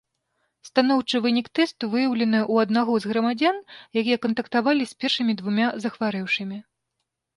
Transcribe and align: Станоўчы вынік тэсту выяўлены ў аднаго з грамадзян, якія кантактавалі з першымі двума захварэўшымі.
Станоўчы 0.67 1.15
вынік 1.25 1.47
тэсту 1.59 1.89
выяўлены 1.93 2.39
ў 2.53 2.67
аднаго 2.67 2.93
з 3.03 3.11
грамадзян, 3.11 3.57
якія 4.03 4.17
кантактавалі 4.25 4.83
з 4.93 4.99
першымі 5.05 5.33
двума 5.43 5.67
захварэўшымі. 5.85 6.57